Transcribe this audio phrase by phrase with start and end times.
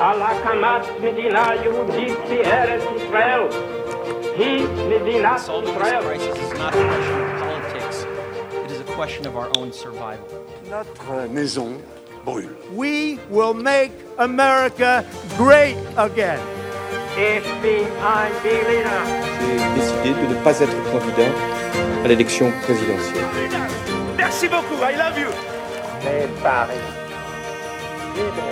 [0.00, 3.42] על הקמת מדינה יהודית בארץ ישראל.
[4.36, 6.02] היא מדינת Solving this ישראל.
[6.02, 8.06] crisis is not a question of politics.
[8.66, 10.26] It is a question of our own survival.
[10.70, 11.70] Notre maison
[12.24, 12.48] brûle.
[12.82, 15.04] We will make America
[15.36, 16.40] great again.
[17.16, 17.84] Ich bin
[18.16, 19.02] ein Berliner.
[19.40, 21.32] J'ai décidé de ne pas être candidat
[22.04, 23.28] à l'élection présidentielle.
[24.16, 24.78] Merci beaucoup.
[24.90, 25.30] I love you.
[26.04, 26.84] Mais Paris.
[28.16, 28.46] Libre.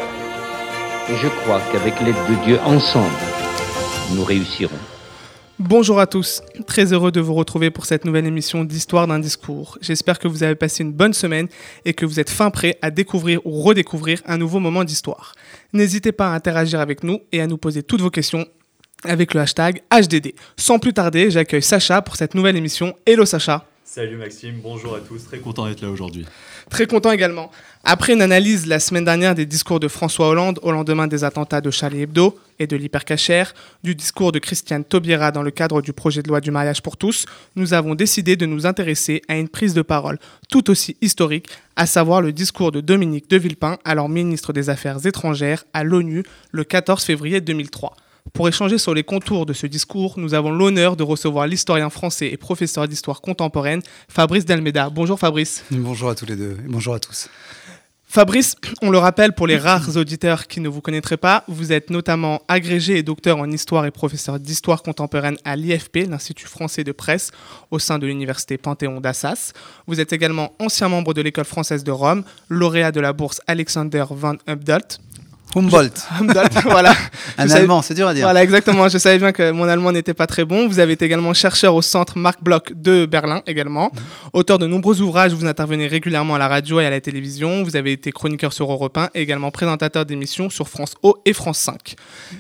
[1.08, 3.14] Et je crois qu'avec l'aide de Dieu, ensemble,
[4.16, 4.80] nous réussirons.
[5.60, 9.78] Bonjour à tous, très heureux de vous retrouver pour cette nouvelle émission d'Histoire d'un discours.
[9.82, 11.48] J'espère que vous avez passé une bonne semaine
[11.86, 15.36] et que vous êtes fin prêt à découvrir ou redécouvrir un nouveau moment d'histoire.
[15.74, 18.48] N'hésitez pas à interagir avec nous et à nous poser toutes vos questions
[19.04, 20.34] avec le hashtag HDD.
[20.58, 22.96] Sans plus tarder, j'accueille Sacha pour cette nouvelle émission.
[23.06, 26.26] Hello Sacha Salut Maxime, bonjour à tous, très content d'être là aujourd'hui.
[26.72, 27.52] Très content également.
[27.84, 31.62] Après une analyse la semaine dernière des discours de François Hollande au lendemain des attentats
[31.62, 35.94] de Charlie Hebdo et de l'hypercachère, du discours de Christiane Taubira dans le cadre du
[35.94, 39.50] projet de loi du mariage pour tous, nous avons décidé de nous intéresser à une
[39.50, 40.18] prise de parole
[40.50, 45.06] tout aussi historique, à savoir le discours de Dominique de Villepin, alors ministre des Affaires
[45.06, 47.96] étrangères, à l'ONU le 14 février 2003.
[48.36, 52.28] Pour échanger sur les contours de ce discours, nous avons l'honneur de recevoir l'historien français
[52.28, 54.90] et professeur d'histoire contemporaine, Fabrice Delmeda.
[54.90, 55.64] Bonjour Fabrice.
[55.72, 57.30] Bonjour à tous les deux et bonjour à tous.
[58.04, 61.90] Fabrice, on le rappelle pour les rares auditeurs qui ne vous connaîtraient pas, vous êtes
[61.90, 66.92] notamment agrégé et docteur en histoire et professeur d'histoire contemporaine à l'IFP, l'Institut français de
[66.92, 67.32] presse,
[67.72, 69.54] au sein de l'université Panthéon d'Assas.
[69.88, 74.04] Vous êtes également ancien membre de l'école française de Rome, lauréat de la bourse Alexander
[74.10, 75.00] van Humboldt.
[75.56, 76.94] Humboldt, Humboldt, voilà.
[77.38, 78.26] un savais- allemand, c'est dur à dire.
[78.26, 78.90] Voilà, exactement.
[78.90, 80.68] Je savais bien que mon allemand n'était pas très bon.
[80.68, 83.92] Vous avez été également chercheur au centre Marc Bloch de Berlin également.
[84.34, 87.64] Auteur de nombreux ouvrages, vous intervenez régulièrement à la radio et à la télévision.
[87.64, 91.34] Vous avez été chroniqueur sur Europe 1 et également présentateur d'émissions sur France O et
[91.34, 91.96] France 5.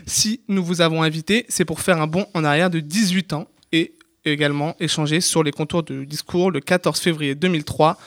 [0.05, 3.47] Si nous vous avons invité, c'est pour faire un bond en arrière de 18 ans
[3.71, 3.93] et
[4.25, 7.97] également échanger sur les contours du discours le 14 février 2003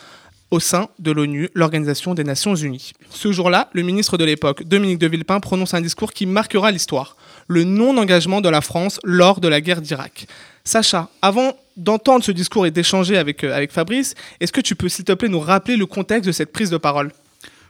[0.51, 2.93] au sein de l'ONU, l'Organisation des Nations Unies.
[3.11, 7.17] Ce jour-là, le ministre de l'époque, Dominique de Villepin, prononce un discours qui marquera l'histoire,
[7.49, 10.27] le non-engagement de la France lors de la guerre d'Irak.
[10.65, 14.89] Sacha, avant d'entendre ce discours et d'échanger avec, euh, avec Fabrice, est-ce que tu peux,
[14.89, 17.13] s'il te plaît, nous rappeler le contexte de cette prise de parole?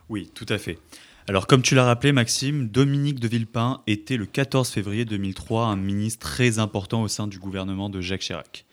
[0.08, 0.78] Oui, tout à fait.
[1.28, 5.76] Alors comme tu l'as rappelé Maxime, Dominique de Villepin était le 14 février 2003 un
[5.76, 8.64] ministre très important au sein du gouvernement de Jacques Chirac.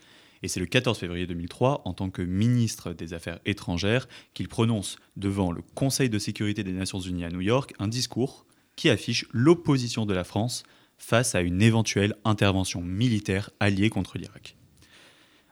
[0.43, 4.97] Et c'est le 14 février 2003, en tant que ministre des Affaires étrangères, qu'il prononce
[5.15, 9.25] devant le Conseil de sécurité des Nations Unies à New York un discours qui affiche
[9.31, 10.63] l'opposition de la France
[10.97, 14.55] face à une éventuelle intervention militaire alliée contre l'Irak.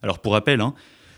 [0.02, 0.74] Alors pour rappel, hein,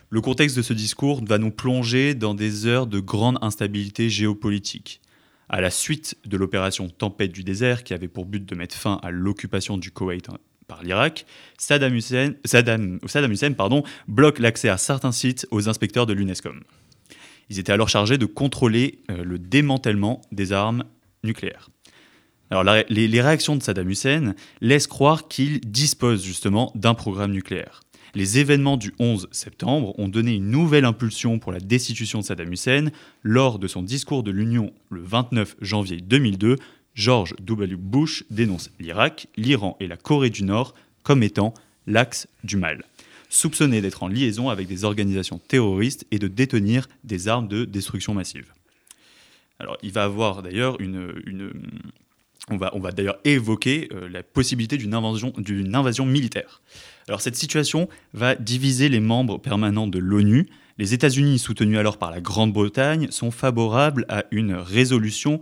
[0.09, 5.01] le contexte de ce discours va nous plonger dans des heures de grande instabilité géopolitique.
[5.49, 8.99] À la suite de l'opération Tempête du désert, qui avait pour but de mettre fin
[9.03, 10.37] à l'occupation du Koweït hein,
[10.67, 11.25] par l'Irak,
[11.57, 12.99] Saddam Hussein, Saddam,
[14.07, 16.61] bloque l'accès à certains sites aux inspecteurs de l'UNESCOM.
[17.49, 20.83] Ils étaient alors chargés de contrôler euh, le démantèlement des armes
[21.23, 21.69] nucléaires.
[22.89, 27.81] Les, les réactions de Saddam Hussein laissent croire qu'il dispose justement d'un programme nucléaire.
[28.15, 32.51] Les événements du 11 septembre ont donné une nouvelle impulsion pour la destitution de Saddam
[32.53, 32.91] Hussein.
[33.23, 36.55] Lors de son discours de l'Union le 29 janvier 2002,
[36.95, 37.75] George W.
[37.75, 40.73] Bush dénonce l'Irak, l'Iran et la Corée du Nord
[41.03, 41.53] comme étant
[41.85, 42.83] l'axe du mal,
[43.29, 48.13] soupçonnés d'être en liaison avec des organisations terroristes et de détenir des armes de destruction
[48.13, 48.51] massive.
[49.59, 51.13] Alors, il va avoir d'ailleurs une,
[52.49, 55.33] on va, d'ailleurs évoquer euh, la possibilité d'une invasion,
[55.73, 56.61] invasion militaire.
[57.07, 60.47] Alors cette situation va diviser les membres permanents de l'ONU.
[60.77, 65.41] Les États-Unis, soutenus alors par la Grande-Bretagne, sont favorables à une résolution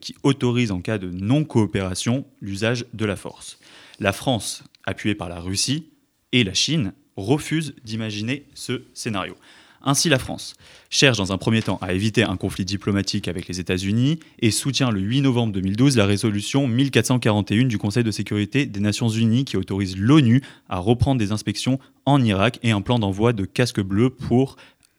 [0.00, 3.58] qui autorise en cas de non-coopération l'usage de la force.
[4.00, 5.88] La France, appuyée par la Russie
[6.32, 9.34] et la Chine, refuse d'imaginer ce scénario.
[9.82, 10.54] Ainsi, la France
[10.90, 14.90] cherche dans un premier temps à éviter un conflit diplomatique avec les États-Unis et soutient
[14.90, 19.56] le 8 novembre 2012 la résolution 1441 du Conseil de sécurité des Nations Unies qui
[19.56, 24.10] autorise l'ONU à reprendre des inspections en Irak et un plan d'envoi de casques bleus
[24.10, 24.56] pour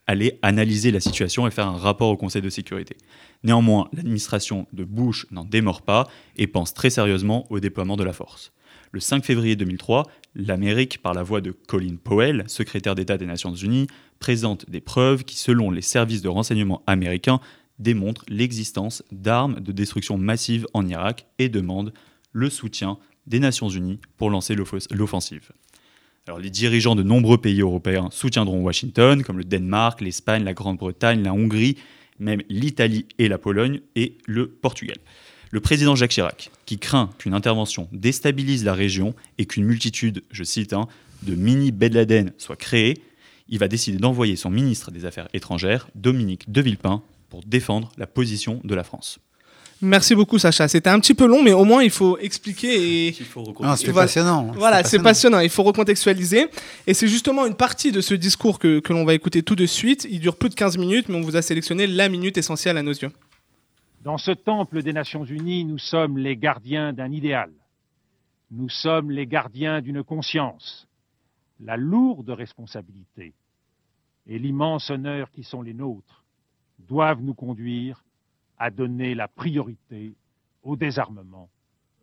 [0.09, 2.97] aller analyser la situation et faire un rapport au Conseil de sécurité.
[3.43, 8.11] Néanmoins, l'administration de Bush n'en démord pas et pense très sérieusement au déploiement de la
[8.11, 8.51] force.
[8.91, 13.53] Le 5 février 2003, l'Amérique, par la voix de Colin Powell, secrétaire d'État des Nations
[13.53, 13.85] Unies,
[14.17, 17.39] présente des preuves qui, selon les services de renseignement américains,
[17.77, 21.93] démontrent l'existence d'armes de destruction massive en Irak et demande
[22.31, 22.97] le soutien
[23.27, 25.51] des Nations Unies pour lancer l'offensive.
[26.39, 31.33] Les dirigeants de nombreux pays européens soutiendront Washington, comme le Danemark, l'Espagne, la Grande-Bretagne, la
[31.33, 31.77] Hongrie,
[32.19, 34.97] même l'Italie et la Pologne et le Portugal.
[35.51, 40.43] Le président Jacques Chirac, qui craint qu'une intervention déstabilise la région et qu'une multitude, je
[40.43, 40.87] cite, hein,
[41.23, 43.01] de mini Ben Laden soit créée,
[43.47, 48.05] il va décider d'envoyer son ministre des Affaires étrangères, Dominique de Villepin, pour défendre la
[48.05, 49.19] position de la France.
[49.81, 50.67] Merci beaucoup, Sacha.
[50.67, 53.15] C'était un petit peu long, mais au moins il faut expliquer et.
[53.55, 53.77] Voilà.
[53.93, 54.51] passionnant.
[54.53, 55.39] Voilà, c'est passionnant.
[55.39, 56.47] Il faut recontextualiser.
[56.85, 59.65] Et c'est justement une partie de ce discours que, que l'on va écouter tout de
[59.65, 60.05] suite.
[60.09, 62.83] Il dure plus de 15 minutes, mais on vous a sélectionné la minute essentielle à
[62.83, 63.11] nos yeux.
[64.03, 67.51] Dans ce temple des Nations Unies, nous sommes les gardiens d'un idéal.
[68.51, 70.87] Nous sommes les gardiens d'une conscience.
[71.59, 73.33] La lourde responsabilité
[74.27, 76.23] et l'immense honneur qui sont les nôtres
[76.79, 78.03] doivent nous conduire
[78.59, 80.13] à donner la priorité
[80.63, 81.49] au désarmement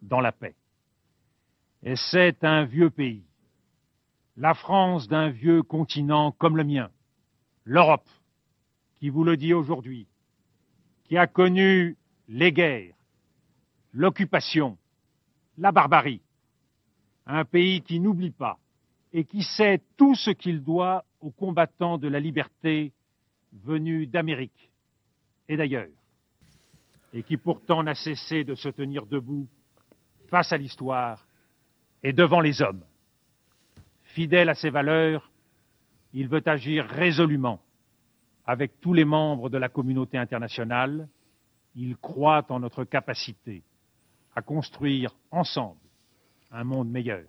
[0.02, 0.54] dans la paix.
[1.82, 3.24] Et c'est un vieux pays,
[4.36, 6.90] la France d'un vieux continent comme le mien,
[7.64, 8.08] l'Europe,
[8.98, 10.08] qui vous le dit aujourd'hui,
[11.04, 11.96] qui a connu
[12.28, 12.94] les guerres,
[13.92, 14.78] l'occupation,
[15.58, 16.22] la barbarie.
[17.26, 18.58] Un pays qui n'oublie pas
[19.12, 22.92] et qui sait tout ce qu'il doit aux combattants de la liberté
[23.52, 24.70] venus d'Amérique
[25.48, 25.88] et d'ailleurs,
[27.16, 29.48] et qui pourtant n'a cessé de se tenir debout
[30.28, 31.26] face à l'histoire
[32.02, 32.84] et devant les hommes.
[34.02, 35.30] Fidèle à ses valeurs,
[36.12, 37.62] il veut agir résolument
[38.44, 41.08] avec tous les membres de la communauté internationale.
[41.74, 43.62] Il croit en notre capacité
[44.34, 45.80] à construire ensemble
[46.50, 47.24] un monde meilleur.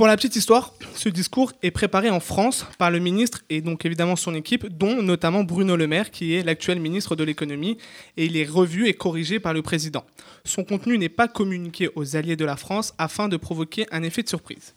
[0.00, 3.84] Pour la petite histoire, ce discours est préparé en France par le ministre et donc
[3.84, 7.76] évidemment son équipe, dont notamment Bruno Le Maire, qui est l'actuel ministre de l'économie,
[8.16, 10.06] et il est revu et corrigé par le président.
[10.42, 14.22] Son contenu n'est pas communiqué aux alliés de la France afin de provoquer un effet
[14.22, 14.72] de surprise.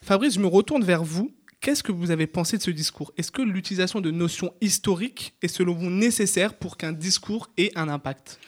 [0.00, 1.32] Fabrice, je me retourne vers vous.
[1.60, 3.12] Qu'est-ce que vous avez pensé de ce discours?
[3.18, 7.88] Est-ce que l'utilisation de notions historiques est selon vous nécessaire pour qu'un discours ait un
[7.88, 8.38] impact?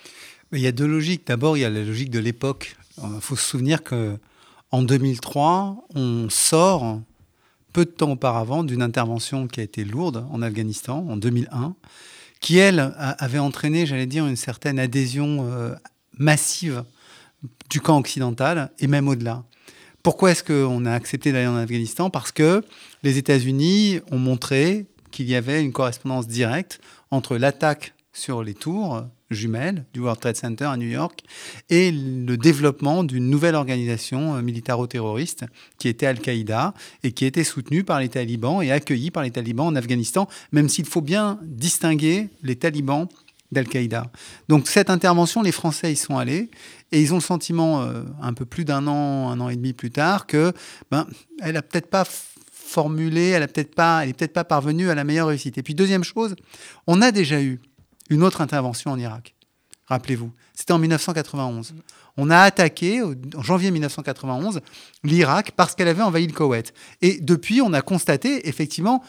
[0.52, 1.26] Il y a deux logiques.
[1.26, 2.76] D'abord, il y a la logique de l'époque.
[3.02, 4.16] Il faut se souvenir que
[4.70, 7.00] en 2003, on sort
[7.72, 11.74] peu de temps auparavant d'une intervention qui a été lourde en Afghanistan en 2001,
[12.40, 15.74] qui elle avait entraîné, j'allais dire, une certaine adhésion euh,
[16.18, 16.84] massive
[17.68, 19.44] du camp occidental et même au-delà.
[20.02, 22.08] Pourquoi est-ce qu'on a accepté d'aller en Afghanistan?
[22.10, 22.64] Parce que
[23.02, 26.80] les États-Unis ont montré qu'il y avait une correspondance directe
[27.10, 31.22] entre l'attaque sur les tours jumelles du World Trade Center à New York
[31.68, 35.44] et le développement d'une nouvelle organisation euh, militaro-terroriste
[35.78, 39.66] qui était Al-Qaïda et qui était soutenue par les talibans et accueillie par les talibans
[39.66, 43.08] en Afghanistan, même s'il faut bien distinguer les talibans
[43.52, 44.10] d'Al-Qaïda.
[44.48, 46.50] Donc cette intervention, les Français y sont allés
[46.92, 49.72] et ils ont le sentiment, euh, un peu plus d'un an, un an et demi
[49.72, 50.52] plus tard, que
[50.90, 51.06] ben,
[51.40, 52.04] elle a peut-être pas
[52.70, 55.58] formulé, elle a peut-être pas, peut-être pas parvenue à la meilleure réussite.
[55.58, 56.36] Et puis deuxième chose,
[56.86, 57.60] on a déjà eu
[58.10, 59.34] une autre intervention en Irak.
[59.86, 61.74] Rappelez-vous, c'était en 1991.
[62.16, 64.60] On a attaqué en janvier 1991
[65.02, 66.72] l'Irak parce qu'elle avait envahi le Koweït.
[67.02, 69.02] Et depuis, on a constaté effectivement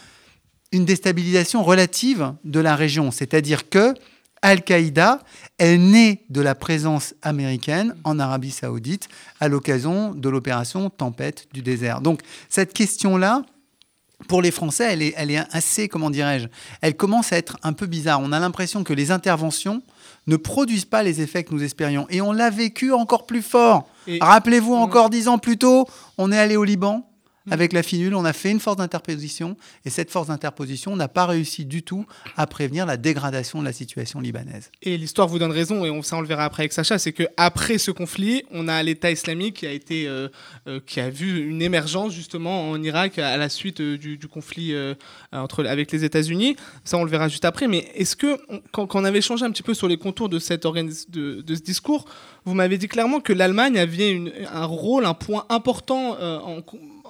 [0.71, 3.93] une déstabilisation relative de la région, c'est-à-dire que
[4.41, 5.19] Al-Qaïda
[5.59, 9.07] est né de la présence américaine en Arabie Saoudite
[9.39, 12.01] à l'occasion de l'opération Tempête du désert.
[12.01, 13.43] Donc cette question-là,
[14.27, 16.47] pour les Français, elle est, elle est assez, comment dirais-je,
[16.81, 18.19] elle commence à être un peu bizarre.
[18.21, 19.81] On a l'impression que les interventions
[20.27, 22.05] ne produisent pas les effets que nous espérions.
[22.09, 23.87] Et on l'a vécu encore plus fort.
[24.19, 25.87] Rappelez-vous, encore dix ans plus tôt,
[26.17, 27.07] on est allé au Liban
[27.49, 31.25] avec la finule, on a fait une force d'interposition, et cette force d'interposition n'a pas
[31.25, 32.05] réussi du tout
[32.37, 34.69] à prévenir la dégradation de la situation libanaise.
[34.83, 37.13] Et l'histoire vous donne raison, et on, ça on le verra après avec Sacha, c'est
[37.13, 40.27] que après ce conflit, on a l'État islamique qui a été, euh,
[40.67, 44.27] euh, qui a vu une émergence justement en Irak à la suite euh, du, du
[44.27, 44.73] conflit
[45.31, 46.55] entre avec les États-Unis.
[46.83, 47.67] Ça on le verra juste après.
[47.67, 50.29] Mais est-ce que on- quand, quand on avait échangé un petit peu sur les contours
[50.29, 52.05] de cette de, de ce discours,
[52.45, 56.61] vous m'avez dit clairement que l'Allemagne avait une- un rôle, un point important en,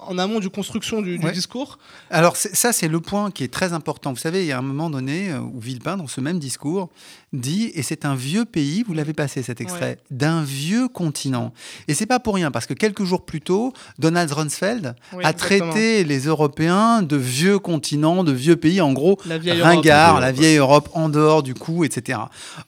[0.07, 1.31] en amont du construction du, du Ouais.
[1.31, 1.77] discours.
[2.09, 4.11] Alors ça, c'est le point qui est très important.
[4.11, 6.89] Vous savez, il y a un moment donné euh, où Villepin, dans ce même discours,
[7.33, 11.53] dit, et c'est un vieux pays, vous l'avez passé cet extrait, d'un vieux continent.
[11.87, 15.29] Et c'est pas pour rien, parce que quelques jours plus tôt, Donald Rumsfeld Oui, a
[15.31, 15.71] exactement.
[15.71, 20.21] traité les Européens de vieux continents, de vieux pays, en gros, La vieille ringards, Europe.
[20.21, 22.19] la vieille Europe en dehors du coup, etc.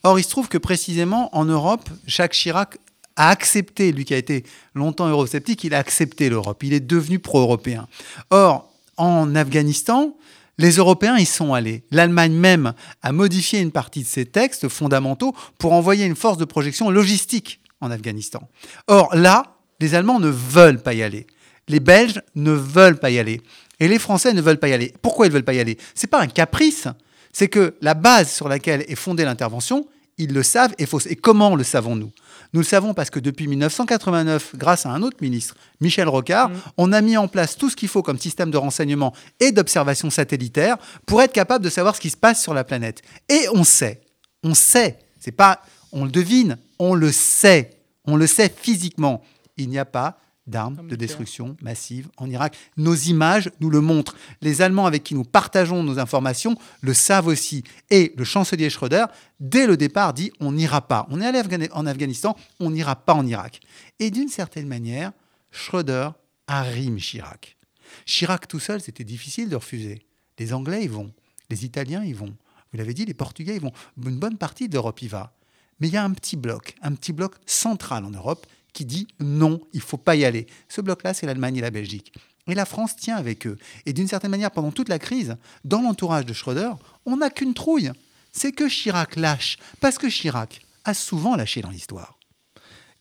[0.04, 2.78] Or, il se trouve que précisément en Europe, Jacques Chirac
[3.16, 4.44] a accepté, lui qui a été
[4.74, 6.64] longtemps eurosceptique, il a accepté l'Europe.
[6.64, 7.88] Il est devenu pro-européen.
[8.30, 10.16] Or, en Afghanistan,
[10.58, 11.84] les Européens y sont allés.
[11.92, 16.46] L'Allemagne même a modifié une partie de ses textes fondamentaux pour envoyer une force de
[16.46, 18.48] projection logistique en Afghanistan.
[18.88, 21.28] Or, là, les Allemands ne veulent pas y aller.
[21.68, 23.42] Les Belges ne veulent pas y aller.
[23.80, 24.94] Et les Français ne veulent pas y aller.
[25.02, 25.78] Pourquoi ils ne veulent pas y aller?
[25.96, 26.88] C'est pas un caprice.
[27.32, 31.08] C'est que la base sur laquelle est fondée l'intervention, ils le savent et fausse.
[31.08, 32.12] Et comment le savons-nous?
[32.54, 36.94] Nous le savons parce que depuis 1989, grâce à un autre ministre, Michel Rocard, on
[36.94, 40.78] a mis en place tout ce qu'il faut comme système de renseignement et d'observation satellitaire
[41.08, 43.02] pour être capable de savoir ce qui se passe sur la planète.
[43.28, 44.02] Et on sait,
[44.44, 47.72] on sait, c'est pas, on le devine, on le sait,
[48.06, 49.24] on le sait physiquement.
[49.58, 52.58] Il n'y a pas d'armes de destruction massive en Irak.
[52.78, 54.16] Nos images nous le montrent.
[54.42, 57.64] Les Allemands avec qui nous partageons nos informations le savent aussi.
[57.90, 59.06] Et le chancelier Schröder,
[59.40, 61.08] dès le départ, dit on n'ira pas.
[61.10, 63.62] On est allé en Afghanistan, on n'ira pas en Irak.
[64.00, 65.12] Et d'une certaine manière,
[65.52, 66.10] Schröder
[66.48, 67.58] arrime Chirac.
[68.06, 70.02] Chirac tout seul, c'était difficile de refuser.
[70.40, 71.14] Les Anglais y vont,
[71.50, 72.36] les Italiens y vont.
[72.72, 73.72] Vous l'avez dit, les Portugais y vont.
[74.04, 75.36] Une bonne partie de l'Europe y va.
[75.80, 79.08] Mais il y a un petit bloc, un petit bloc central en Europe qui dit
[79.20, 80.48] non, il faut pas y aller.
[80.68, 82.14] Ce bloc-là, c'est l'Allemagne et la Belgique.
[82.48, 83.58] Et la France tient avec eux.
[83.86, 86.72] Et d'une certaine manière, pendant toute la crise, dans l'entourage de Schröder,
[87.06, 87.92] on n'a qu'une trouille.
[88.34, 89.58] C'est que Chirac lâche.
[89.80, 92.18] Parce que Chirac a souvent lâché dans l'histoire.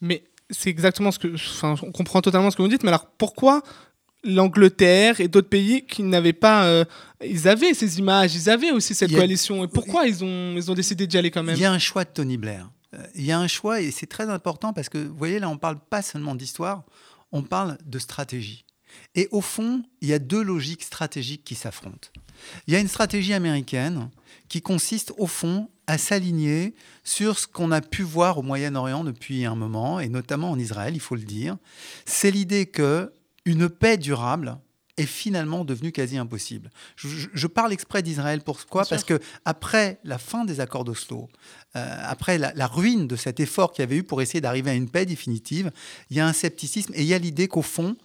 [0.01, 1.35] Mais c'est exactement ce que.
[1.35, 3.63] Enfin, on comprend totalement ce que vous dites, mais alors pourquoi
[4.25, 6.65] l'Angleterre et d'autres pays qui n'avaient pas.
[6.67, 6.85] euh,
[7.25, 9.65] ils avaient ces images, ils avaient aussi cette a- coalition.
[9.65, 11.57] Et pourquoi ils ont, ils ont décidé d'y aller quand même?
[11.57, 12.69] Il y a un choix de Tony Blair.
[12.95, 15.49] Euh, Il y a un choix et c'est très important parce que, vous voyez, là,
[15.49, 16.85] on parle pas seulement d'histoire,
[17.33, 18.65] on parle de stratégie.
[19.15, 22.09] Et au fond, il y a deux logiques stratégiques qui s'affrontent.
[22.67, 24.11] Il y a une stratégie américaine
[24.49, 29.45] qui consiste, au fond, à s'aligner sur ce qu'on a pu voir au Moyen-Orient depuis
[29.45, 31.57] un moment, et notamment en Israël, il faut le dire.
[32.05, 33.13] C'est l'idée que
[33.45, 34.59] une paix durable
[34.97, 36.71] est finalement devenue quasi impossible.
[36.97, 38.85] Je, parle exprès d'Israël pourquoi.
[38.85, 41.29] Parce que après la fin des accords d'Oslo,
[41.77, 44.71] euh, après la, la ruine de cet effort qu'il y avait eu pour essayer d'arriver
[44.71, 45.71] à une paix définitive,
[46.11, 47.97] il y a un scepticisme et il y a l'idée qu'au fond,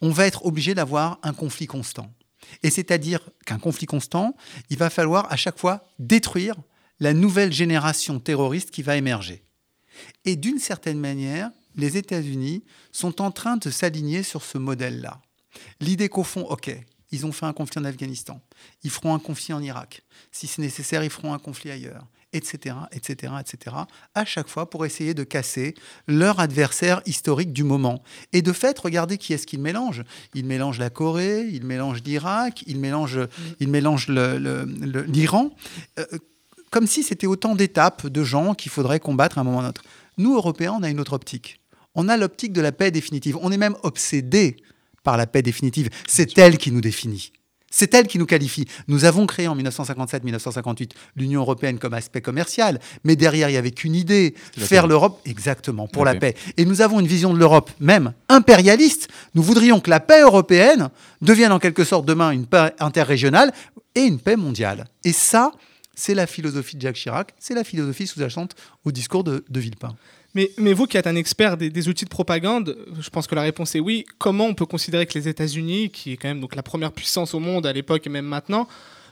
[0.00, 2.10] on va être obligé d'avoir un conflit constant.
[2.62, 4.36] Et c'est-à-dire qu'un conflit constant,
[4.70, 6.56] il va falloir à chaque fois détruire
[7.00, 9.44] la nouvelle génération terroriste qui va émerger.
[10.24, 15.20] Et d'une certaine manière, les États-Unis sont en train de s'aligner sur ce modèle-là.
[15.80, 16.70] L'idée qu'au fond, OK,
[17.10, 18.40] ils ont fait un conflit en Afghanistan,
[18.82, 22.74] ils feront un conflit en Irak, si c'est nécessaire, ils feront un conflit ailleurs, etc.,
[22.92, 23.76] etc., etc.,
[24.14, 25.74] à chaque fois pour essayer de casser
[26.08, 28.02] leur adversaire historique du moment.
[28.32, 30.02] Et de fait, regardez qui est-ce qu'ils mélangent.
[30.34, 33.20] Ils mélangent la Corée, ils mélangent l'Irak, ils mélangent,
[33.60, 35.54] ils mélangent l'Iran,
[35.98, 36.04] euh,
[36.70, 39.64] comme si c'était autant d'étapes de gens qu'il faudrait combattre à un moment ou à
[39.64, 39.84] un autre.
[40.18, 41.60] Nous, Européens, on a une autre optique.
[41.94, 43.38] On a l'optique de la paix définitive.
[43.40, 44.56] On est même obsédés
[45.04, 45.90] par la paix définitive.
[46.08, 47.30] C'est elle qui nous définit.
[47.76, 48.66] C'est elle qui nous qualifie.
[48.86, 53.72] Nous avons créé en 1957-1958 l'Union européenne comme aspect commercial, mais derrière, il n'y avait
[53.72, 56.34] qu'une idée, faire l'Europe exactement pour La la paix.
[56.34, 56.52] paix.
[56.56, 59.08] Et nous avons une vision de l'Europe même impérialiste.
[59.34, 63.52] Nous voudrions que la paix européenne devienne en quelque sorte demain une paix interrégionale
[63.96, 64.84] et une paix mondiale.
[65.02, 65.50] Et ça,
[65.96, 69.96] c'est la philosophie de Jacques Chirac, c'est la philosophie sous-jacente au discours de, de Villepin.
[70.34, 73.42] Mais, vous qui êtes un expert des, des outils de propagande, je pense que la
[73.42, 74.04] réponse est oui.
[74.18, 77.34] Comment on peut considérer que les États-Unis, qui est quand même donc la première puissance
[77.34, 78.66] au monde à l'époque et même maintenant,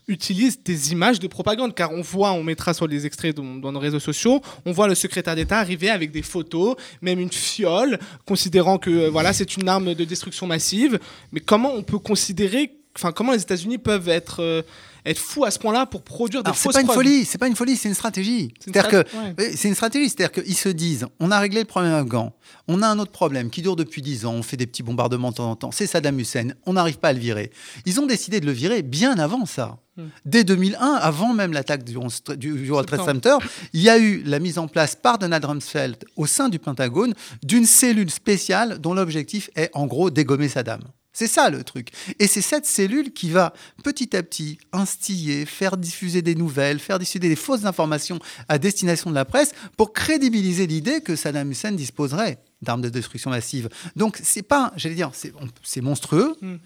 [0.08, 1.76] utilisent des images de propagande?
[1.76, 4.88] Car on voit, on mettra sur les extraits dans, dans nos réseaux sociaux, on voit
[4.88, 9.56] le secrétaire d'État arriver avec des photos, même une fiole, considérant que euh, voilà c'est
[9.56, 10.98] une arme de destruction massive.
[11.30, 14.62] Mais comment on peut considérer, enfin comment les États-Unis peuvent être euh,
[15.04, 17.38] être fous à ce point-là pour produire des Alors, c'est fausses pas une folie, c'est
[17.38, 18.54] pas une folie, c'est une stratégie.
[18.60, 19.52] C'est une C'est-à-dire que strat- ouais.
[19.56, 22.32] c'est une stratégie, c'est-à-dire qu'ils se disent, on a réglé le problème afghan,
[22.68, 25.30] on a un autre problème qui dure depuis 10 ans, on fait des petits bombardements
[25.32, 27.50] de temps en temps, c'est Saddam Hussein, on n'arrive pas à le virer.
[27.84, 29.78] Ils ont décidé de le virer bien avant ça.
[29.96, 30.04] Hmm.
[30.24, 33.04] Dès 2001, avant même l'attaque du, 11 du- World Trade.
[33.04, 33.38] Center,
[33.72, 37.12] il y a eu la mise en place par Donald Rumsfeld au sein du Pentagone
[37.42, 40.80] d'une cellule spéciale dont l'objectif est en gros dégommer Saddam.
[41.12, 41.88] C'est ça le truc.
[42.18, 43.52] Et c'est cette cellule qui va
[43.84, 49.10] petit à petit instiller, faire diffuser des nouvelles, faire diffuser des fausses informations à destination
[49.10, 53.68] de la presse pour crédibiliser l'idée que Saddam Hussein disposerait d'armes de destruction massive.
[53.96, 56.56] Donc c'est pas, j'allais dire, c'est on- c'est monstrueux, Hmm.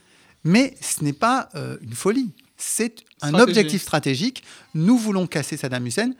[0.45, 2.31] mais ce n'est pas euh, une folie.
[2.57, 4.45] C'est un objectif stratégique.
[4.75, 6.12] Nous voulons casser Saddam Hussein.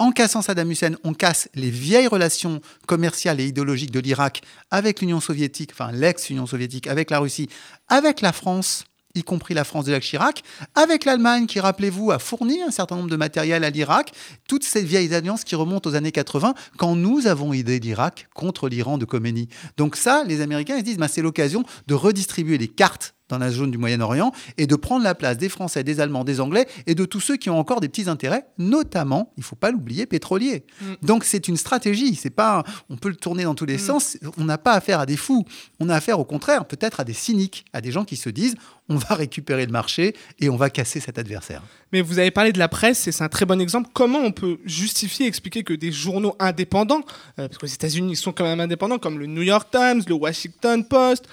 [0.00, 4.40] En cassant Saddam Hussein, on casse les vieilles relations commerciales et idéologiques de l'Irak
[4.70, 7.50] avec l'Union soviétique, enfin l'ex-Union soviétique, avec la Russie,
[7.86, 10.42] avec la France, y compris la France de Jacques Chirac,
[10.74, 14.12] avec l'Allemagne qui, rappelez-vous, a fourni un certain nombre de matériel à l'Irak,
[14.48, 18.70] toutes ces vieilles alliances qui remontent aux années 80, quand nous avons aidé l'Irak contre
[18.70, 19.50] l'Iran de Khomeini.
[19.76, 23.38] Donc ça, les Américains, ils se disent, bah, c'est l'occasion de redistribuer les cartes dans
[23.38, 26.66] la zone du Moyen-Orient et de prendre la place des Français, des Allemands, des Anglais
[26.86, 30.06] et de tous ceux qui ont encore des petits intérêts, notamment, il faut pas l'oublier,
[30.06, 30.64] pétroliers.
[30.80, 30.84] Mm.
[31.02, 33.78] Donc c'est une stratégie, c'est pas on peut le tourner dans tous les Mm.
[33.78, 35.44] sens, on n'a pas affaire à des fous,
[35.78, 38.56] on a affaire au contraire peut-être à des cyniques, à des gens qui se disent
[38.90, 41.62] on va récupérer le marché et on va casser cet adversaire.
[41.92, 43.88] Mais vous avez parlé de la presse, et c'est un très bon exemple.
[43.92, 47.02] Comment on peut justifier, expliquer que des journaux indépendants,
[47.38, 50.14] euh, parce qu'aux États-Unis ils sont quand même indépendants, comme le New York Times, le
[50.14, 51.26] Washington Post,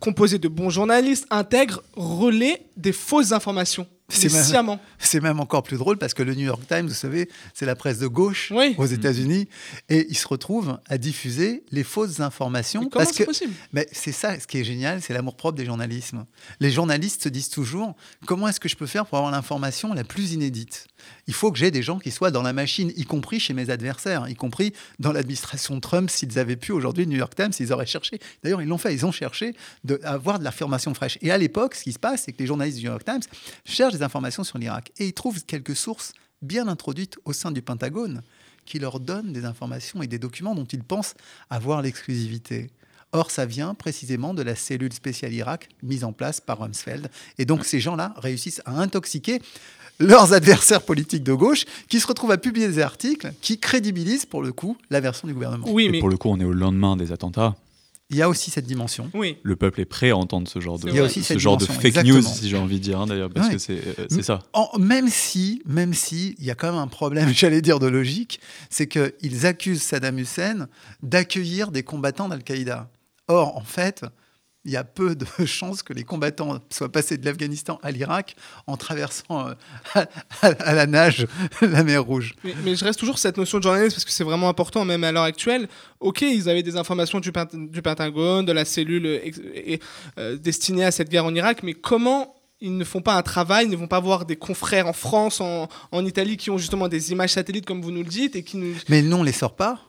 [0.00, 4.80] composés de bons journalistes, intègrent, relaient des fausses informations, C'est même- sciemment.
[4.98, 7.76] C'est même encore plus drôle parce que le New York Times, vous savez, c'est la
[7.76, 8.74] presse de gauche Oui.
[8.78, 9.46] aux États-Unis
[9.88, 12.80] et ils se retrouvent à diffuser les fausses informations.
[12.80, 15.36] Mais comment parce c'est que possible mais c'est ça, ce qui est génial, c'est l'amour
[15.36, 16.24] propre des journalismes.
[16.60, 17.94] Les journalistes se disent toujours
[18.26, 20.86] comment est-ce que je peux faire pour avoir l'information la plus inédite?
[21.30, 23.70] Il faut que j'ai des gens qui soient dans la machine, y compris chez mes
[23.70, 26.10] adversaires, y compris dans l'administration Trump.
[26.10, 28.18] S'ils avaient pu aujourd'hui, le New York Times, ils auraient cherché.
[28.42, 28.92] D'ailleurs, ils l'ont fait.
[28.92, 29.54] Ils ont cherché
[30.02, 31.18] à avoir de l'information fraîche.
[31.22, 33.20] Et à l'époque, ce qui se passe, c'est que les journalistes du New York Times
[33.64, 37.62] cherchent des informations sur l'Irak et ils trouvent quelques sources bien introduites au sein du
[37.62, 38.22] Pentagone
[38.64, 41.14] qui leur donnent des informations et des documents dont ils pensent
[41.48, 42.72] avoir l'exclusivité.
[43.12, 47.10] Or, ça vient précisément de la cellule spéciale Irak mise en place par Rumsfeld.
[47.38, 49.40] Et donc, ces gens-là réussissent à intoxiquer
[49.98, 54.42] leurs adversaires politiques de gauche qui se retrouvent à publier des articles qui crédibilisent, pour
[54.42, 55.66] le coup, la version du gouvernement.
[55.68, 57.56] Oui, Et mais pour le coup, on est au lendemain des attentats.
[58.12, 59.08] Il y a aussi cette dimension.
[59.14, 59.36] oui.
[59.44, 61.56] Le peuple est prêt à entendre ce genre de, Il y a aussi ce genre
[61.56, 63.52] de fake news, si j'ai envie de dire, hein, d'ailleurs, parce Ouais.
[63.52, 64.40] que c'est euh, c'est ça.
[64.52, 67.86] En- même si, même si, il y a quand même un problème, j'allais dire de
[67.86, 70.66] logique, c'est qu'ils accusent Saddam Hussein
[71.04, 72.88] d'accueillir des combattants d'Al-Qaïda.
[73.30, 74.04] Or, en fait,
[74.66, 78.36] il y a peu de chances que les combattants soient passés de l'Afghanistan à l'Irak
[78.66, 79.54] en traversant euh,
[79.94, 80.00] à,
[80.42, 81.26] à- à la nage
[81.62, 82.34] la mer Rouge.
[82.44, 84.84] Mais, mais je reste toujours sur cette notion de journaliste parce que c'est vraiment important,
[84.84, 85.68] même à l'heure actuelle.
[86.00, 89.20] Ok, ils avaient des informations du, Pent- du Pentagone, de la cellule euh,
[89.54, 89.80] et,
[90.18, 93.64] euh, destinée à cette guerre en Irak, mais comment ils ne font pas un travail,
[93.64, 96.88] ils ne vont pas voir des confrères en France, en, en Italie, qui ont justement
[96.88, 98.74] des images satellites, comme vous nous le dites, et qui nous...
[98.90, 99.80] Mais nous, on les sort pas.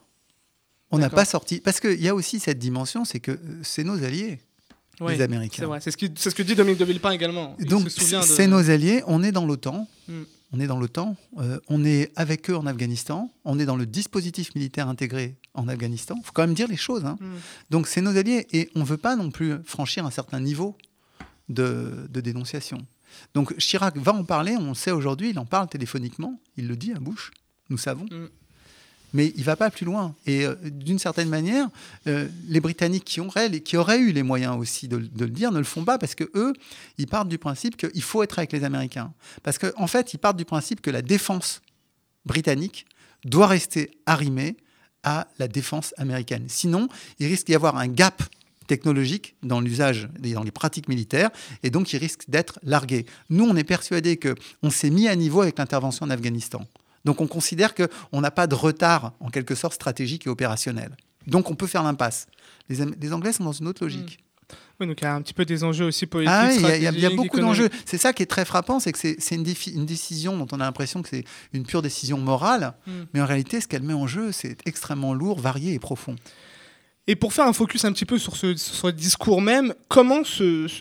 [0.92, 1.60] On n'a pas sorti.
[1.62, 4.40] Parce qu'il y a aussi cette dimension, c'est que euh, c'est nos alliés,
[5.00, 5.68] Ouais, les Américains.
[5.80, 5.98] C'est ce,
[6.36, 7.56] que dit Dominique de Villepin également.
[7.60, 9.02] Il Donc, de- c'est nos alliés.
[9.08, 9.88] On est dans l'OTAN.
[10.08, 10.22] Mm.
[10.54, 11.16] On est dans l'OTAN.
[11.40, 13.32] euh, on est avec eux en Afghanistan.
[13.46, 16.16] On est dans le dispositif militaire intégré en Afghanistan.
[16.20, 17.04] Il faut quand même dire les choses.
[17.06, 17.18] hein.
[17.20, 17.26] Mm.
[17.72, 18.46] Donc, c'est nos alliés.
[18.52, 20.78] Et on ne veut pas non plus franchir un certain niveau
[21.50, 22.86] de, de dénonciation.
[23.34, 24.56] Donc, Chirac va en parler.
[24.60, 25.32] On le sait aujourd'hui.
[25.32, 26.40] Il en parle téléphoniquement.
[26.58, 27.32] Il le dit à bouche.
[27.70, 28.06] Nous savons.
[28.06, 28.28] Mm.
[29.14, 30.16] Mais il va pas plus loin.
[30.26, 31.70] Et euh, d'une certaine manière,
[32.08, 35.84] euh, les Britanniques qui auraient, eu les moyens aussi de, le dire ne le font
[35.84, 36.54] pas parce que eux,
[36.98, 39.14] ils partent du principe qu'il faut être avec les Américains.
[39.44, 41.62] Parce qu'en en fait, ils partent du principe que la défense
[42.26, 42.86] britannique
[43.26, 44.56] doit rester arrimée
[45.04, 46.46] à la défense américaine.
[46.48, 46.88] Sinon,
[47.20, 48.24] il risque d'y avoir un gap
[48.68, 51.30] technologique dans l'usage et dans les pratiques militaires,
[51.64, 53.06] et donc il risque d'être largué.
[53.30, 56.66] Nous, on est persuadés que on s'est mis à niveau avec l'intervention en Afghanistan.
[57.06, 60.96] Donc on considère qu'on n'a pas de retard, en quelque sorte, stratégique et opérationnel.
[61.28, 62.28] Donc on peut faire l'impasse.
[62.70, 64.20] Les, Anglais sont dans une autre logique.
[64.80, 66.34] Oui, donc il y a un petit peu des enjeux aussi politiques.
[66.36, 67.70] Ah, oui, il y a- il y, y a beaucoup d'enjeux.
[67.86, 71.02] C'est ça qui est très frappant, c'est que c'est une décision dont on a l'impression
[71.02, 72.92] que c'est une pure décision morale, Mm.
[73.14, 76.16] mais en réalité, ce qu'elle met en jeu, c'est extrêmement lourd, varié et profond.
[77.12, 80.22] Et pour faire un focus un petit peu sur ce, discours même, comment,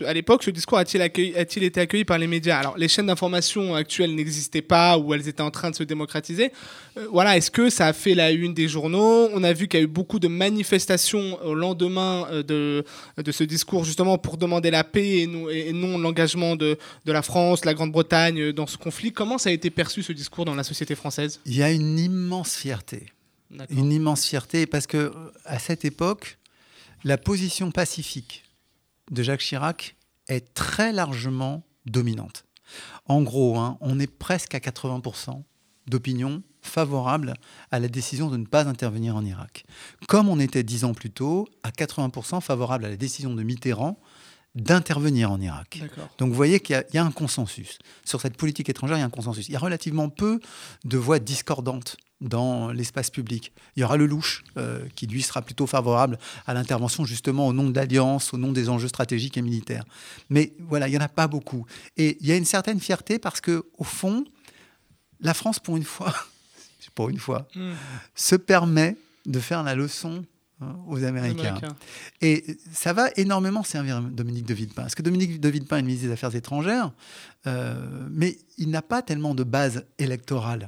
[0.05, 2.57] à l'époque, ce discours a-t-il été accueilli par les médias?
[2.57, 6.53] Alors, les chaînes d'information actuelles n'existaient pas ou elles étaient en train de se démocratiser.
[6.95, 9.27] Euh, voilà, est-ce que ça a fait la une des journaux?
[9.33, 12.43] On a vu qu'il y a eu beaucoup de manifestations au lendemain euh,
[13.17, 17.11] de, ce discours, justement pour demander la paix et non, et non l'engagement de, de
[17.11, 19.11] la France, la Grande-Bretagne euh, dans ce conflit.
[19.11, 21.41] Comment ça a été perçu ce discours dans la société française?
[21.45, 23.07] Il y a une immense fierté.
[23.69, 25.13] Une immense fierté parce que
[25.45, 26.37] à cette époque,
[27.03, 28.43] la position pacifique
[29.11, 29.95] de Jacques Chirac
[30.27, 32.45] est très largement dominante.
[33.05, 35.43] En gros, hein, on est presque à 80%
[35.87, 37.33] d'opinion favorable
[37.71, 39.65] à la décision de ne pas intervenir en Irak.
[40.07, 43.99] Comme on était dix ans plus tôt, à 80% favorable à la décision de Mitterrand
[44.53, 45.81] d'intervenir en Irak.
[46.17, 47.79] Donc vous voyez qu'il y, a un consensus.
[48.03, 49.47] Sur cette politique étrangère, il y a un consensus.
[49.47, 50.39] Il y a relativement peu
[50.83, 53.51] de voix discordantes dans l'espace public.
[53.75, 57.53] Il y aura le louche, euh, qui lui sera plutôt favorable à l'intervention justement au
[57.53, 59.83] nom de l'alliance, au nom des enjeux stratégiques et militaires.
[60.29, 61.65] Mais voilà, il n'y en a pas beaucoup.
[61.97, 64.23] Et il y a une certaine fierté parce que, au fond,
[65.19, 66.13] la France, pour une fois,
[66.95, 67.71] pour une fois, Mm.
[68.15, 70.25] se permet de faire la leçon
[70.61, 71.55] hein, aux Américains.
[71.55, 71.75] Américains.
[72.21, 74.83] Et ça va énormément servir Dominique de Villepin.
[74.83, 76.91] Parce que Dominique de Villepin est ministre des Affaires étrangères,
[77.47, 80.67] euh, mais il n'a pas tellement de base électorale.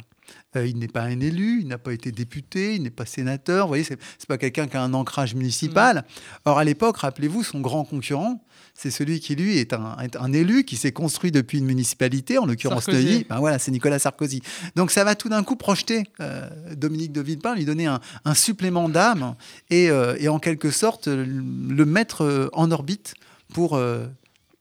[0.55, 3.65] Euh, il n'est pas un élu, il n'a pas été député, il n'est pas sénateur.
[3.65, 6.05] Vous voyez, c'est pas quelqu'un qui a un ancrage municipal.
[6.45, 8.43] Or, à l'époque, rappelez-vous, son grand concurrent,
[8.73, 12.37] c'est celui qui, lui, est un, est un élu qui s'est construit depuis une municipalité,
[12.37, 12.87] en l'occurrence.
[12.87, 13.25] Neuilly.
[13.29, 14.41] Ben voilà, c'est Nicolas Sarkozy.
[14.75, 18.33] Donc, ça va tout d'un coup projeter euh, Dominique de Villepin, lui donner un, un
[18.33, 19.35] supplément d'âme
[19.69, 23.15] et, euh, et en quelque sorte le mettre en orbite
[23.53, 23.79] pour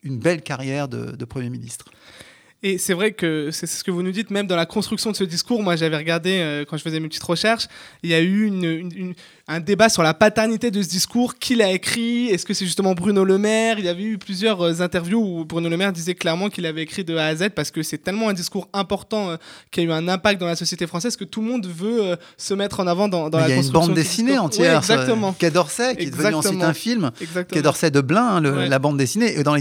[0.02, 1.86] une belle carrière de, de Premier ministre.
[2.64, 5.16] Et c'est vrai que c'est ce que vous nous dites, même dans la construction de
[5.16, 5.62] ce discours.
[5.62, 7.66] Moi, j'avais regardé, euh, quand je faisais mes petites recherches,
[8.04, 9.14] il y a eu une-
[9.48, 11.34] un débat sur la paternité de ce discours.
[11.36, 12.26] Qui l'a écrit?
[12.28, 13.78] Est-ce que c'est justement Bruno Le Maire?
[13.78, 16.82] Il y avait eu plusieurs euh, interviews où Bruno Le Maire disait clairement qu'il avait
[16.82, 19.36] écrit de A à Z parce que c'est tellement un discours important euh,
[19.70, 22.16] qui a eu un impact dans la société française que tout le monde veut euh,
[22.36, 24.72] se mettre en avant dans, dans la il y a une bande dessinée entière.
[24.72, 25.32] Ouais, exactement.
[25.32, 26.64] Quai d'Orsay, qui est devenu ensuite Exactement.
[26.64, 27.10] un film.
[27.20, 27.54] Exactement.
[27.56, 28.68] Quai d'Orsay de hein, le- Ouais.
[28.68, 29.54] la bande dessinée, dans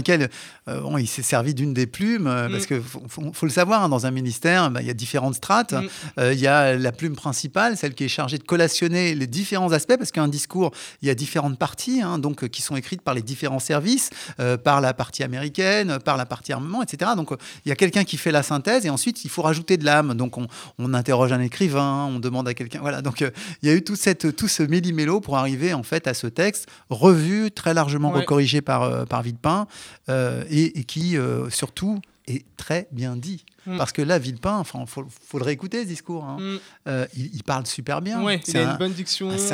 [0.68, 2.66] euh, bon, il s'est servi d'une des plumes, euh, parce Mm.
[2.66, 5.34] que faut, faut- faut le savoir, hein, dans un ministère, bah, il y a différentes
[5.34, 5.72] strates.
[5.72, 5.86] Mm.
[6.18, 9.71] Euh, il y a la plume principale, celle qui est chargée de collationner les différents
[9.72, 13.02] aspects, parce qu'un discours, il y a différentes parties, hein, donc euh, qui sont écrites
[13.02, 17.12] par les différents services, euh, par la partie américaine, par la partie armement, etc.
[17.16, 19.76] Donc euh, il y a quelqu'un qui fait la synthèse, et ensuite il faut rajouter
[19.76, 20.14] de l'âme.
[20.14, 20.46] Donc on,
[20.78, 23.02] on interroge un écrivain, on demande à quelqu'un, voilà.
[23.02, 23.30] Donc euh,
[23.62, 26.26] il y a eu tout, cette, tout ce méli-mélo pour arriver en fait à ce
[26.26, 28.20] texte revu, très largement Ouais.
[28.20, 29.66] recorrigé par, euh, par Villepin,
[30.08, 33.44] euh, et, et qui euh, surtout est très bien dit.
[33.66, 33.76] Mm.
[33.76, 36.24] Parce que là, Villepin, enfin, faut, faut le réécouter ce discours.
[36.24, 36.38] hein.
[36.40, 36.58] Mm.
[36.88, 38.22] Euh, il, il parle super bien.
[38.22, 39.52] Ouais, il a un- une bonne diction, ah, c'est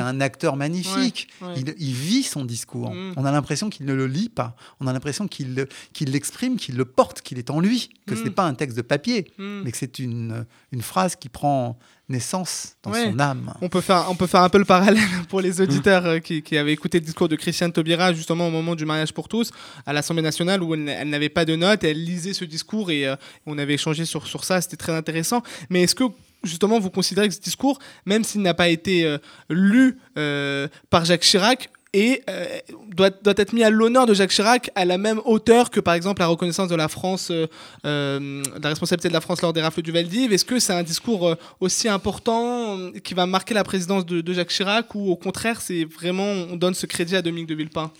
[0.00, 1.28] un, acteur magnifique.
[1.42, 1.54] Ouais, ouais.
[1.58, 2.92] Il, il vit son discours.
[2.94, 3.12] Mm.
[3.16, 4.56] On a l'impression qu'il ne le lit pas.
[4.80, 7.90] On a l'impression qu'il le- qu'il l'exprime, qu'il le porte, qu'il est en lui.
[8.06, 11.28] Que ce n'est pas un texte de papier, mais que c'est une, une phrase qui
[11.28, 11.76] prend
[12.08, 13.04] naissance dans Ouais.
[13.10, 13.52] son âme.
[13.60, 16.40] On peut, faire, on peut faire un peu le parallèle pour les auditeurs euh, qui,
[16.40, 19.50] qui avaient écouté le discours de Christiane Taubira justement au moment du mariage pour tous
[19.86, 23.16] à l'Assemblée nationale où elle, n'avait pas de notes elle lisait ce discours et euh,
[23.46, 25.42] on avait échangé sur, sur ça, c'était très intéressant.
[25.70, 26.04] Mais est-ce que
[26.44, 31.04] justement vous considérez que ce discours, même s'il n'a pas été euh, lu euh, par
[31.04, 32.58] Jacques Chirac, et euh,
[32.94, 35.94] doit, doit être mis à l'honneur de Jacques Chirac à la même hauteur que par
[35.94, 37.46] exemple la reconnaissance de la France, euh,
[37.86, 40.30] euh, de la responsabilité de la France lors des rafles du Valdiv.
[40.30, 44.50] Est-ce que c'est un discours aussi important qui va marquer la présidence de, de Jacques
[44.50, 47.90] Chirac ou au contraire c'est vraiment on donne ce crédit à Dominique de Villepin?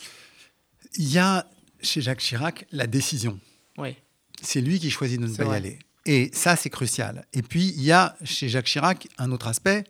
[0.98, 1.46] Il y a
[1.80, 3.38] chez Jacques Chirac la décision.
[3.78, 3.96] Oui.
[4.42, 5.78] C'est lui qui choisit de ne pas y aller.
[6.04, 7.26] Et ça, c'est crucial.
[7.32, 9.84] Et puis, il y a chez Jacques Chirac un autre aspect,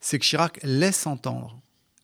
[0.00, 1.60] c'est que Chirac laisse entendre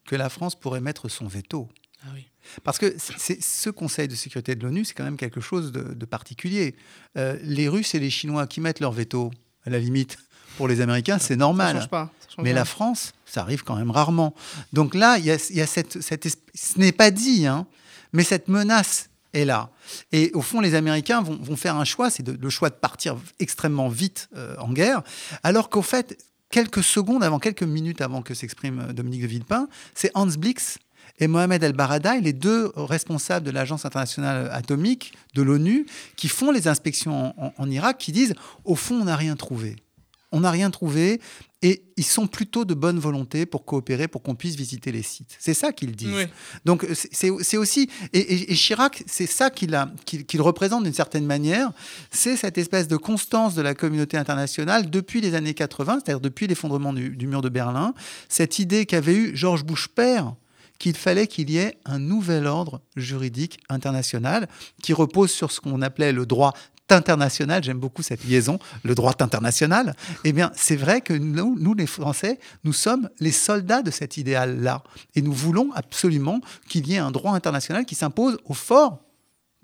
[0.06, 1.68] que la France pourrait mettre son veto.
[2.02, 2.26] Ah oui.
[2.62, 5.94] Parce que c'est ce Conseil de sécurité de l'ONU, c'est quand même quelque chose de,
[5.94, 6.74] de particulier.
[7.16, 9.30] Euh, les Russes et les Chinois qui mettent leur veto,
[9.64, 10.18] à la limite,
[10.58, 11.76] pour les Américains, c'est Ça normal.
[11.76, 12.12] change pas.
[12.20, 12.56] ça change Mais pas.
[12.60, 14.34] la France, ça arrive quand même rarement.
[14.72, 17.66] Donc là, il y a, il y a cette, ce n'est pas dit, hein,
[18.12, 19.70] mais cette menace est là.
[20.12, 23.16] Et au fond, les Américains vont, vont faire un choix, c'est le choix de partir
[23.38, 25.02] extrêmement vite euh, en guerre,
[25.42, 26.16] alors qu'au fait,
[26.50, 30.78] quelques secondes avant, quelques minutes avant que s'exprime euh, Dominique de Villepin, c'est Hans Blix
[31.18, 36.50] et Mohamed El Baradei, les deux responsables de l'Agence internationale atomique de l'ONU, qui font
[36.50, 39.76] les inspections en- en Irak, qui disent, au fond, on n'a rien trouvé.
[40.32, 41.20] On n'a rien trouvé
[41.66, 45.34] et ils sont plutôt de bonne volonté pour coopérer, pour qu'on puisse visiter les sites.
[45.38, 46.12] C'est ça qu'ils disent.
[46.14, 46.24] Oui.
[46.66, 51.72] Donc c'est- aussi et, et- et Chirac, c'est ça qu'il représente d'une certaine manière,
[52.10, 56.46] c'est cette espèce de constance de la communauté internationale depuis les années 80, c'est-à-dire depuis
[56.46, 57.94] l'effondrement du, du mur de Berlin,
[58.28, 60.34] cette idée qu'avait eu George Bush père
[60.78, 64.48] qu'il fallait qu'il y ait un nouvel ordre juridique international
[64.82, 66.52] qui repose sur ce qu'on appelait le droit
[66.92, 69.94] international, j'aime beaucoup cette liaison, le droit international,
[70.24, 74.16] eh bien, c'est vrai que nous, nous, les Français, nous sommes les soldats de cet
[74.16, 74.82] idéal-là.
[75.14, 79.00] Et nous voulons absolument qu'il y ait un droit international qui s'impose aux forts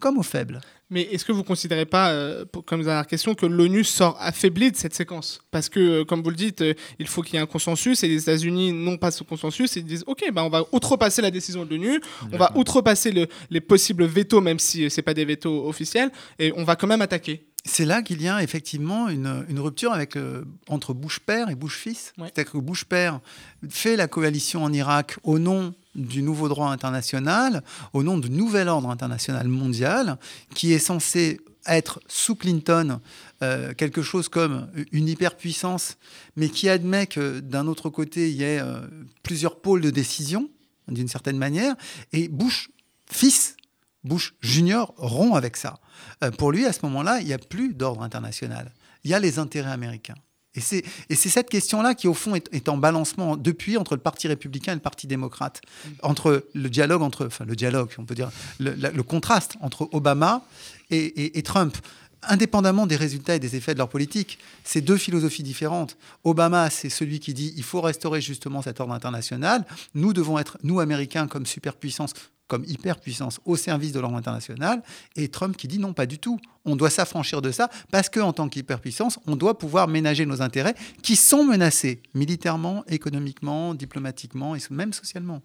[0.00, 0.60] comme aux faibles.
[0.90, 4.16] Mais est-ce que vous ne considérez pas, euh, pour- comme dernière question, que l'ONU sort
[4.20, 5.40] affaiblie de cette séquence?
[5.52, 8.02] Parce que, euh, comme vous le dites, euh, il faut qu'il y ait un consensus
[8.02, 11.22] et les États-Unis n'ont pas ce consensus et ils disent Ok, bah, on va outrepasser
[11.22, 12.00] la décision de l'ONU,
[12.32, 16.10] on va outrepasser le- les possibles vétos, même si ce n'est pas des vétos officiels,
[16.38, 17.46] et on va quand même attaquer.
[17.64, 21.54] C'est là qu'il y a effectivement une, une rupture avec, euh, entre Bush père et
[21.54, 22.14] Bush fils.
[22.18, 22.28] Ouais.
[22.34, 23.20] C'est-à-dire que Bush père
[23.68, 28.68] fait la coalition en Irak au nom du nouveau droit international, au nom du nouvel
[28.68, 30.18] ordre international mondial,
[30.54, 33.00] qui est censé être sous Clinton
[33.42, 35.98] euh, quelque chose comme une hyperpuissance,
[36.36, 38.80] mais qui admet que d'un autre côté, il y ait euh,
[39.22, 40.48] plusieurs pôles de décision,
[40.88, 41.74] d'une certaine manière,
[42.12, 42.70] et Bush
[43.06, 43.56] fils
[44.04, 45.78] Bush junior rompt avec ça.
[46.24, 48.72] Euh, pour lui, à ce moment-là, il n'y a plus d'ordre international.
[49.04, 50.16] Il y a les intérêts américains.
[50.56, 53.94] Et c'est, et c'est cette question-là qui, au fond, est, est en balancement depuis entre
[53.94, 55.60] le Parti républicain et le Parti démocrate.
[56.02, 59.88] Entre le dialogue, entre, enfin le dialogue, on peut dire, le, la- le contraste entre
[59.92, 60.42] Obama
[60.90, 61.76] et, et- et Trump.
[62.22, 64.38] Indépendamment des résultats et des effets de leur politique.
[64.64, 65.96] C'est deux philosophies différentes.
[66.24, 69.64] Obama, c'est celui qui dit il faut restaurer justement cet ordre international.
[69.94, 72.12] Nous devons être, nous Américains, comme superpuissance,
[72.50, 74.82] comme hyperpuissance au service de l'ordre international.
[75.16, 76.38] Et Trump qui dit non, pas du tout.
[76.64, 80.74] On doit s'affranchir de ça parce qu'en tant qu'hyperpuissance, on doit pouvoir ménager nos intérêts
[81.02, 85.40] qui sont menacés militairement, économiquement, diplomatiquement et même socialement.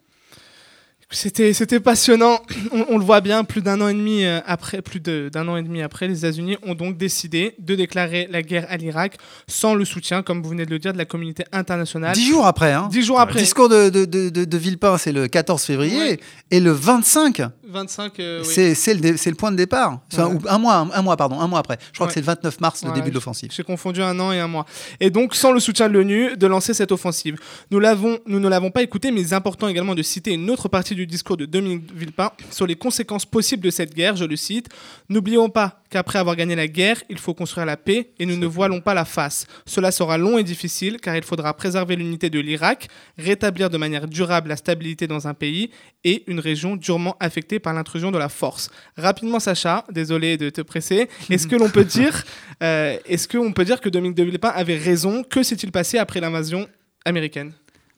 [1.10, 2.40] C'était, c'était passionnant.
[2.72, 5.56] On, on le voit bien, plus d'un an et demi euh, après, plus d'un an
[5.56, 9.16] et demi après, les États-Unis ont donc décidé de déclarer la guerre à l'Irak
[9.46, 12.12] sans le soutien, comme vous venez de le dire, de la communauté internationale.
[12.12, 12.88] Dix jours après, hein.
[12.90, 13.38] Dix jours après.
[13.38, 16.18] Le discours de, de, de, de- de Villepin, c'est le 14 février.
[16.50, 18.18] Et le 25, 25.
[18.20, 18.48] euh, oui.
[18.52, 20.00] c'est c'est le, dé- c'est le point de départ.
[20.18, 20.24] Ouais.
[20.48, 21.78] un, mois, un, un mois, pardon, un mois après.
[21.92, 22.08] Je crois Ouais.
[22.08, 23.50] que c'est le 29 mars, le début de l'offensive.
[23.54, 24.66] J'ai confondu un an et un mois.
[24.98, 27.36] Et donc, sans le soutien de l'ONU, de lancer cette offensive.
[27.70, 30.50] Nous, l'avons, nous ne l'avons pas écouté, mais il est important également de citer une
[30.50, 34.16] autre partie du discours de Dominique Villepin sur les conséquences possibles de cette guerre.
[34.16, 34.68] Je le cite
[35.08, 38.46] N'oublions pas qu'après avoir gagné la guerre, il faut construire la paix et nous ne
[38.46, 39.46] voilons pas la face.
[39.66, 44.08] Cela sera long et difficile car il faudra préserver l'unité de l'Irak, rétablir de manière
[44.08, 45.70] durable la stabilité dans un pays
[46.04, 48.70] et une région durement affectée par l'intrusion de la force.
[48.96, 52.24] Rapidement, Sacha, désolé de te presser, est-ce que l'on peut dire,
[52.62, 55.22] euh, est-ce qu'on peut dire que Dominique de Villepin avait raison?
[55.22, 56.68] Que s'est-il passé après l'invasion
[57.04, 57.52] américaine?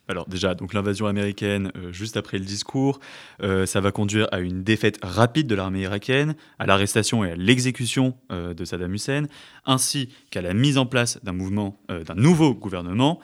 [0.08, 2.98] Alors déjà, donc l'invasion américaine, euh, juste après le discours,
[3.42, 7.36] euh, ça va conduire à une défaite rapide de l'armée irakienne, à l'arrestation et à
[7.36, 9.24] l'exécution euh, de Saddam Hussein,
[9.66, 13.20] ainsi qu'à la mise en place d'un mouvement, d'un nouveau gouvernement.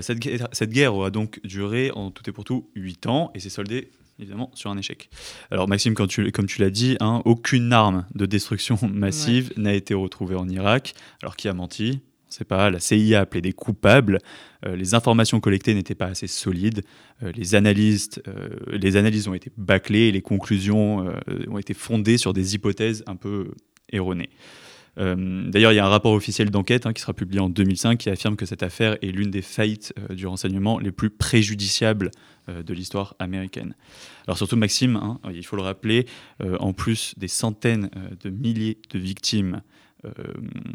[0.00, 3.40] Cette, guerre, cette guerre aura donc duré en tout et pour tout 8 ans et
[3.40, 5.10] s'est soldée évidemment sur un échec.
[5.50, 9.74] Alors Maxime, quand tu- comme tu l'as dit, hein, aucune arme de destruction massive n'a
[9.74, 10.94] été retrouvée en Irak.
[11.22, 12.00] Alors qui a menti?
[12.28, 14.18] Sait pas, la CIA a appelé des coupables,
[14.66, 16.82] euh, les informations collectées n'étaient pas assez solides,
[17.22, 21.12] euh, les, analystes, euh, les analyses ont été bâclées et les conclusions
[21.48, 23.52] ont été fondées sur des hypothèses un peu
[23.90, 24.30] erronées.
[24.96, 28.10] D'ailleurs, il y a un rapport officiel d'enquête hein, qui sera publié en 2005 qui
[28.10, 32.10] affirme que cette affaire est l'une des faillites du renseignement les plus préjudiciables
[32.48, 33.76] de l'histoire américaine.
[34.26, 36.06] Alors surtout Maxime, hein, il faut le rappeler,
[36.58, 37.90] en plus des centaines
[38.24, 39.62] de milliers de victimes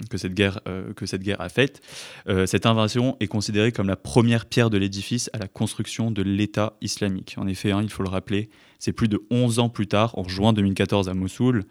[0.09, 1.81] que, cette guerre, euh, que cette guerre a faites,
[2.27, 6.21] euh, cette invasion est considérée comme la première pierre de l'édifice à la construction de
[6.21, 7.35] l'État islamique.
[7.37, 10.27] En effet, hein, il faut le rappeler, c'est plus de 11 ans plus tard, en
[10.27, 11.63] juin 2014 à Mossoul,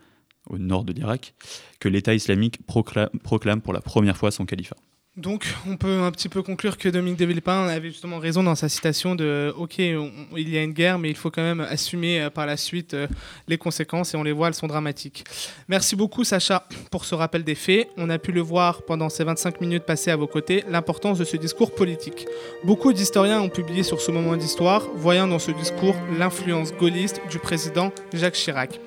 [0.49, 1.35] au nord de l'Irak,
[1.79, 4.77] que l'État islamique procla- proclame pour la première fois son califat.
[5.18, 8.55] Donc, on peut un petit peu conclure que Dominique de Villepin avait justement raison dans
[8.55, 12.22] sa citation de OK, il y a une guerre, mais il faut quand même assumer
[12.22, 13.07] euh, par la suite euh,
[13.46, 15.25] les conséquences et on les voit, elles sont dramatiques.
[15.68, 17.90] Merci beaucoup, Sacha, pour ce rappel des faits.
[17.98, 21.25] On a pu le voir pendant ces 25 minutes passées à vos côtés, l'importance de
[21.25, 22.25] ce discours politique.
[22.64, 27.38] Beaucoup d'historiens ont publié sur ce moment d'histoire, voyant dans ce discours l'influence gaulliste du
[27.38, 28.81] président Jacques Chirac.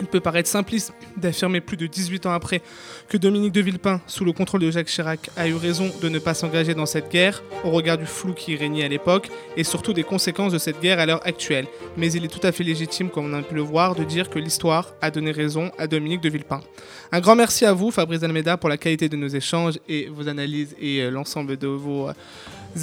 [0.00, 2.60] Il peut paraître simpliste d'affirmer plus de 18 ans après
[3.08, 6.18] que Dominique de Villepin, sous le contrôle de Jacques Chirac, a eu raison de ne
[6.18, 9.92] pas s'engager dans cette guerre, au regard du flou qui régnait à l'époque, et surtout
[9.92, 11.66] des conséquences de cette guerre à l'heure actuelle.
[11.96, 14.28] Mais il est tout à fait légitime, comme on a pu le voir, de dire
[14.28, 16.60] que l'histoire a donné raison à Dominique de Villepin.
[17.12, 20.28] Un grand merci à vous, Fabrice Almeida, pour la qualité de nos échanges et vos
[20.28, 22.08] analyses et euh, l'ensemble de vos...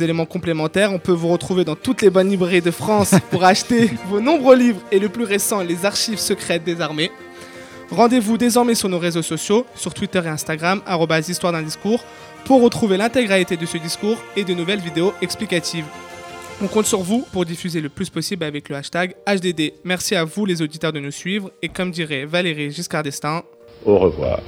[0.01, 0.93] éléments complémentaires.
[0.93, 4.55] On peut vous retrouver dans toutes les bonnes librairies de France pour acheter vos nombreux
[4.55, 7.11] livres et le plus récent, les archives secrètes des armées.
[7.91, 10.81] Rendez-vous désormais sur nos réseaux sociaux, sur Twitter et Instagram,
[11.27, 12.03] histoire d'un discours,
[12.45, 15.85] pour retrouver l'intégralité de ce discours et de nouvelles vidéos explicatives.
[16.61, 19.73] On compte sur vous pour diffuser le plus possible avec le hashtag HDD.
[19.83, 23.43] Merci à vous les auditeurs de nous suivre et comme dirait Valérie Giscard d'Estaing,
[23.85, 24.39] Au revoir.